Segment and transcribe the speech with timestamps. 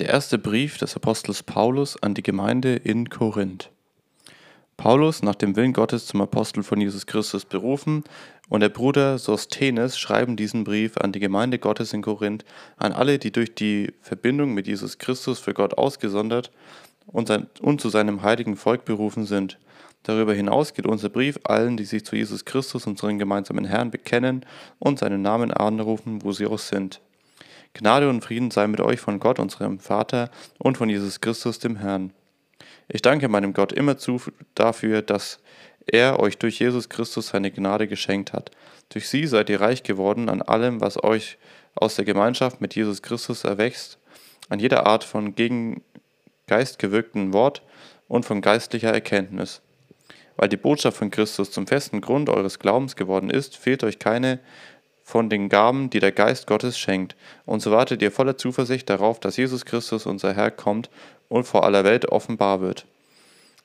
[0.00, 3.70] Der erste Brief des Apostels Paulus an die Gemeinde in Korinth.
[4.78, 8.04] Paulus, nach dem Willen Gottes zum Apostel von Jesus Christus berufen,
[8.48, 12.46] und der Bruder Sosthenes schreiben diesen Brief an die Gemeinde Gottes in Korinth,
[12.78, 16.50] an alle, die durch die Verbindung mit Jesus Christus für Gott ausgesondert
[17.06, 19.58] und, sein, und zu seinem heiligen Volk berufen sind.
[20.04, 24.46] Darüber hinaus geht unser Brief allen, die sich zu Jesus Christus, unseren gemeinsamen Herrn, bekennen
[24.78, 27.02] und seinen Namen anrufen, wo sie auch sind.
[27.74, 31.76] Gnade und Frieden sei mit euch von Gott, unserem Vater, und von Jesus Christus, dem
[31.76, 32.12] Herrn.
[32.88, 34.20] Ich danke meinem Gott immerzu
[34.54, 35.38] dafür, dass
[35.86, 38.50] er euch durch Jesus Christus seine Gnade geschenkt hat.
[38.88, 41.38] Durch sie seid ihr reich geworden an allem, was euch
[41.74, 43.98] aus der Gemeinschaft mit Jesus Christus erwächst,
[44.48, 45.82] an jeder Art von gegen
[46.46, 47.62] Geist gewirkten Wort
[48.08, 49.62] und von geistlicher Erkenntnis.
[50.36, 54.40] Weil die Botschaft von Christus zum festen Grund eures Glaubens geworden ist, fehlt euch keine
[55.10, 59.20] von den Gaben, die der Geist Gottes schenkt, und so wartet ihr voller Zuversicht darauf,
[59.20, 60.88] dass Jesus Christus, unser Herr, kommt
[61.28, 62.86] und vor aller Welt offenbar wird.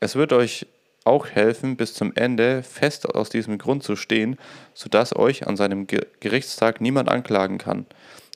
[0.00, 0.66] Es wird euch
[1.04, 4.36] auch helfen, bis zum Ende fest aus diesem Grund zu stehen,
[4.74, 5.86] sodass euch an seinem
[6.20, 7.86] Gerichtstag niemand anklagen kann.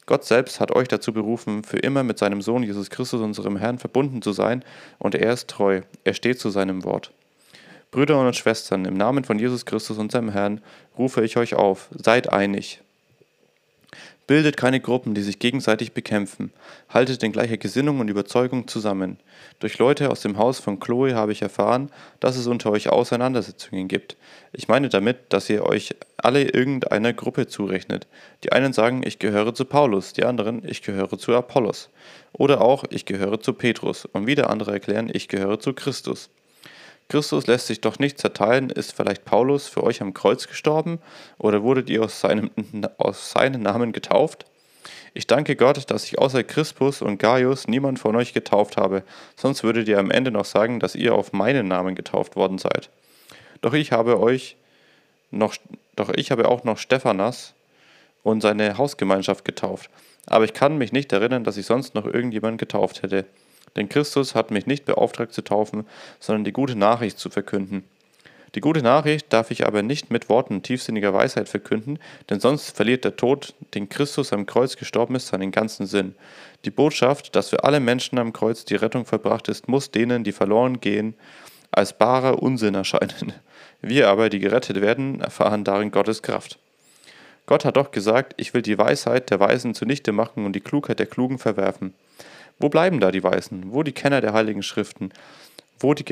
[0.06, 3.78] Gott selbst hat euch dazu berufen, für immer mit seinem Sohn Jesus Christus, unserem Herrn,
[3.78, 4.64] verbunden zu sein,
[4.98, 7.12] und er ist treu, er steht zu seinem Wort.
[7.92, 10.60] Brüder und Schwestern, im Namen von Jesus Christus, unserem Herrn,
[10.96, 12.80] rufe ich euch auf, seid einig.
[14.26, 16.52] Bildet keine Gruppen, die sich gegenseitig bekämpfen.
[16.88, 19.18] Haltet in gleicher Gesinnung und Überzeugung zusammen.
[19.58, 23.88] Durch Leute aus dem Haus von Chloe habe ich erfahren, dass es unter euch Auseinandersetzungen
[23.88, 24.16] gibt.
[24.52, 28.06] Ich meine damit, dass ihr euch alle irgendeiner Gruppe zurechnet.
[28.44, 31.90] Die einen sagen, ich gehöre zu Paulus, die anderen, ich gehöre zu Apollos.
[32.32, 34.04] Oder auch, ich gehöre zu Petrus.
[34.04, 36.30] Und wieder andere erklären, ich gehöre zu Christus.
[37.12, 40.98] Christus lässt sich doch nicht zerteilen, ist vielleicht Paulus für euch am Kreuz gestorben
[41.36, 42.50] oder wurdet ihr aus seinem,
[42.96, 44.46] aus seinem Namen getauft?
[45.12, 49.02] Ich danke Gott, dass ich außer Crispus und Gaius niemand von euch getauft habe,
[49.36, 52.88] sonst würdet ihr am Ende noch sagen, dass ihr auf meinen Namen getauft worden seid.
[53.60, 54.56] Doch ich habe euch
[55.30, 55.54] noch,
[55.96, 57.52] doch ich habe auch noch Stephanas
[58.22, 59.90] und seine Hausgemeinschaft getauft.
[60.24, 63.26] Aber ich kann mich nicht erinnern, dass ich sonst noch irgendjemand getauft hätte.
[63.76, 65.86] Denn Christus hat mich nicht beauftragt zu taufen,
[66.20, 67.84] sondern die gute Nachricht zu verkünden.
[68.54, 73.04] Die gute Nachricht darf ich aber nicht mit Worten tiefsinniger Weisheit verkünden, denn sonst verliert
[73.04, 76.14] der Tod, den Christus am Kreuz gestorben ist, seinen ganzen Sinn.
[76.66, 80.32] Die Botschaft, dass für alle Menschen am Kreuz die Rettung verbracht ist, muss denen, die
[80.32, 81.14] verloren gehen,
[81.70, 83.32] als barer Unsinn erscheinen.
[83.80, 86.58] Wir aber, die gerettet werden, erfahren darin Gottes Kraft.
[87.46, 90.98] Gott hat doch gesagt, ich will die Weisheit der Weisen zunichte machen und die Klugheit
[90.98, 91.94] der Klugen verwerfen.
[92.58, 93.72] Wo bleiben da die Weisen?
[93.72, 95.12] Wo die Kenner der Heiligen Schriften?
[95.78, 96.04] Wo die,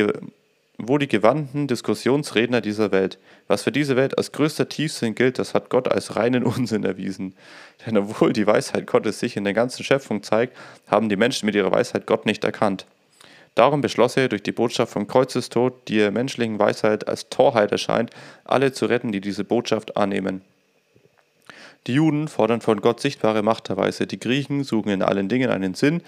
[0.78, 3.18] wo die gewandten Diskussionsredner dieser Welt?
[3.46, 7.34] Was für diese Welt als größter Tiefsinn gilt, das hat Gott als reinen Unsinn erwiesen.
[7.86, 10.56] Denn obwohl die Weisheit Gottes sich in der ganzen Schöpfung zeigt,
[10.88, 12.86] haben die Menschen mit ihrer Weisheit Gott nicht erkannt.
[13.54, 18.10] Darum beschloss er durch die Botschaft vom Kreuzestod, die der menschlichen Weisheit als Torheit erscheint,
[18.44, 20.42] alle zu retten, die diese Botschaft annehmen.
[21.86, 26.02] Die Juden fordern von Gott sichtbare Machterweise, die Griechen suchen in allen Dingen einen Sinn,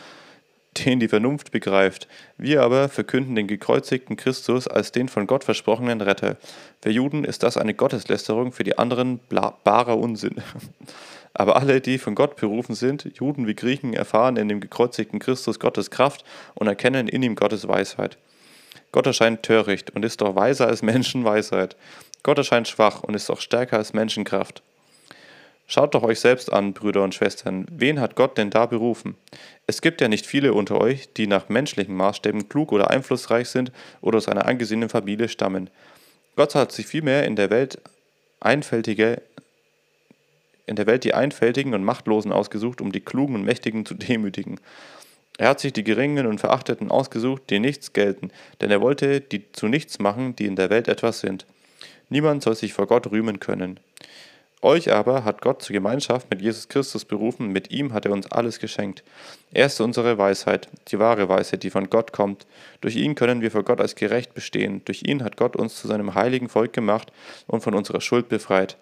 [0.79, 2.09] den die Vernunft begreift.
[2.39, 6.37] Wir aber verkünden den gekreuzigten Christus als den von Gott versprochenen Retter.
[6.83, 10.37] Für Juden ist das eine Gotteslästerung, für die anderen barer Unsinn.
[11.35, 15.59] Aber alle, die von Gott berufen sind, Juden wie Griechen, erfahren in dem gekreuzigten Christus
[15.59, 16.25] Gottes Kraft
[16.55, 18.19] und erkennen in ihm Gottes Weisheit.
[18.93, 21.77] Gott erscheint töricht und ist doch weiser als Menschenweisheit.
[22.23, 24.63] Gott erscheint schwach und ist doch stärker als Menschenkraft.
[25.67, 29.17] Schaut doch euch selbst an, Brüder und Schwestern, wen hat Gott denn da berufen?
[29.67, 33.73] Es gibt ja nicht viele unter euch, die nach menschlichen Maßstäben klug oder einflussreich sind
[34.01, 35.71] oder aus einer angesehenen Familie stammen.
[36.37, 37.81] Gott hat sich vielmehr in der Welt
[38.41, 39.23] einfältige
[40.67, 44.61] in der Welt die Einfältigen und Machtlosen ausgesucht, um die Klugen und Mächtigen zu demütigen.
[45.39, 48.31] Er hat sich die Geringen und Verachteten ausgesucht, die nichts gelten,
[48.61, 51.47] denn er wollte die zu nichts machen, die in der Welt etwas sind.
[52.11, 53.81] Niemand soll sich vor Gott rühmen können.
[54.65, 58.31] Euch aber hat Gott zur Gemeinschaft mit Jesus Christus berufen, mit ihm hat er uns
[58.31, 59.03] alles geschenkt.
[59.53, 62.47] Er ist unsere Weisheit, die wahre Weisheit, die von Gott kommt.
[62.81, 64.81] Durch ihn können wir vor Gott als gerecht bestehen.
[64.85, 67.13] Durch ihn hat Gott uns zu seinem heiligen Volk gemacht
[67.49, 68.77] und von unserer Schuld befreit.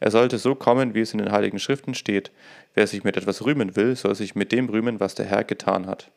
[0.00, 2.30] Er sollte so kommen, wie es in den heiligen Schriften steht.
[2.74, 5.86] Wer sich mit etwas rühmen will, soll sich mit dem rühmen, was der Herr getan
[5.86, 6.10] hat.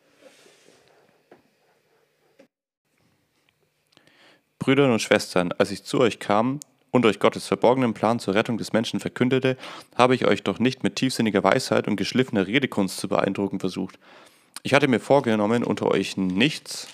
[4.58, 6.60] Brüder und Schwestern, als ich zu euch kam,
[6.92, 9.56] und euch Gottes verborgenen Plan zur Rettung des Menschen verkündete,
[9.96, 13.98] habe ich euch doch nicht mit tiefsinniger Weisheit und geschliffener Redekunst zu beeindrucken versucht.
[14.62, 16.86] Ich hatte mir vorgenommen, unter euch nichts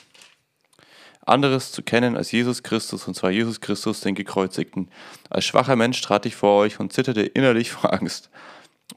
[1.27, 4.89] anderes zu kennen als Jesus Christus, und zwar Jesus Christus, den Gekreuzigten.
[5.29, 8.31] Als schwacher Mensch trat ich vor euch und zitterte innerlich vor Angst.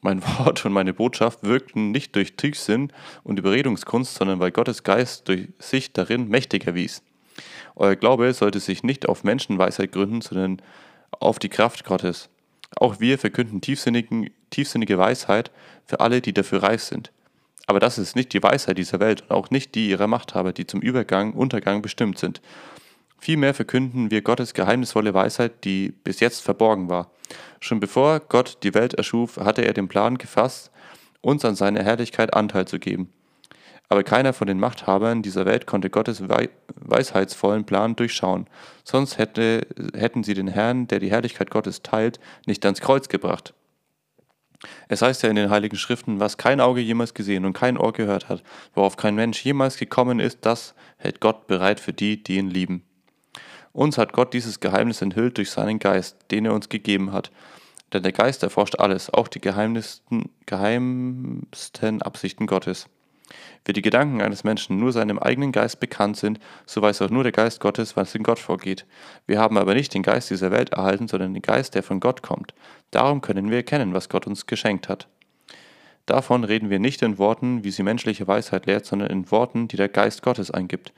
[0.01, 2.93] Mein Wort und meine Botschaft wirkten nicht durch Tiefsinn
[3.23, 7.01] und Überredungskunst, sondern weil Gottes Geist durch sich darin mächtig erwies.
[7.75, 10.61] Euer Glaube sollte sich nicht auf Menschenweisheit gründen, sondern
[11.11, 12.29] auf die Kraft Gottes.
[12.75, 15.51] Auch wir verkünden tiefsinnige Weisheit
[15.85, 17.11] für alle, die dafür reif sind.
[17.67, 20.67] Aber das ist nicht die Weisheit dieser Welt und auch nicht die ihrer Machthaber, die
[20.67, 22.41] zum Übergang, Untergang bestimmt sind.
[23.19, 27.11] Vielmehr verkünden wir Gottes geheimnisvolle Weisheit, die bis jetzt verborgen war.
[27.59, 30.71] Schon bevor Gott die Welt erschuf, hatte er den Plan gefasst,
[31.21, 33.13] uns an seiner Herrlichkeit Anteil zu geben.
[33.91, 36.23] Aber keiner von den Machthabern dieser Welt konnte Gottes
[36.75, 38.47] weisheitsvollen Plan durchschauen,
[38.85, 43.53] sonst hätte, hätten sie den Herrn, der die Herrlichkeit Gottes teilt, nicht ans Kreuz gebracht.
[44.87, 47.91] Es heißt ja in den Heiligen Schriften, was kein Auge jemals gesehen und kein Ohr
[47.91, 48.43] gehört hat,
[48.75, 52.85] worauf kein Mensch jemals gekommen ist, das hält Gott bereit für die, die ihn lieben.
[53.73, 57.29] Uns hat Gott dieses Geheimnis enthüllt durch seinen Geist, den er uns gegeben hat.
[57.91, 62.87] Denn der Geist erforscht alles, auch die geheimsten, geheimsten Absichten Gottes.
[63.65, 67.23] Wie die Gedanken eines Menschen nur seinem eigenen Geist bekannt sind, so weiß auch nur
[67.23, 68.85] der Geist Gottes, was in Gott vorgeht.
[69.27, 72.21] Wir haben aber nicht den Geist dieser Welt erhalten, sondern den Geist, der von Gott
[72.21, 72.53] kommt.
[72.91, 75.07] Darum können wir erkennen, was Gott uns geschenkt hat.
[76.05, 79.77] Davon reden wir nicht in Worten, wie sie menschliche Weisheit lehrt, sondern in Worten, die
[79.77, 80.93] der Geist Gottes eingibt.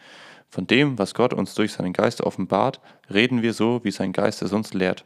[0.50, 2.80] Von dem, was Gott uns durch seinen Geist offenbart,
[3.12, 5.06] reden wir so, wie sein Geist es uns lehrt.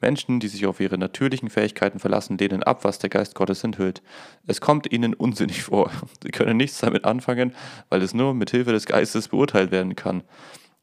[0.00, 4.02] Menschen, die sich auf ihre natürlichen Fähigkeiten verlassen, lehnen ab, was der Geist Gottes enthüllt.
[4.46, 5.90] Es kommt ihnen unsinnig vor.
[6.22, 7.54] Sie können nichts damit anfangen,
[7.88, 10.22] weil es nur mit Hilfe des Geistes beurteilt werden kann.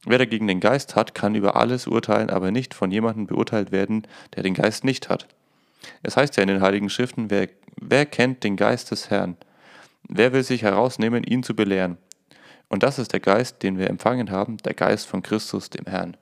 [0.06, 4.08] Wer dagegen den Geist hat, kann über alles urteilen, aber nicht von jemandem beurteilt werden,
[4.36, 5.28] der den Geist nicht hat.
[6.02, 7.50] Es heißt ja in den Heiligen Schriften, wer,
[7.80, 9.38] wer kennt den Geist des Herrn?
[10.08, 11.98] Wer will sich herausnehmen, ihn zu belehren?
[12.68, 16.18] Und das ist der Geist, den wir empfangen haben, der Geist von Christus, dem Herrn.